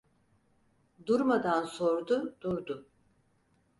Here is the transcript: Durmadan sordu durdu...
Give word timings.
Durmadan 1.07 1.65
sordu 1.75 2.21
durdu... 2.41 2.83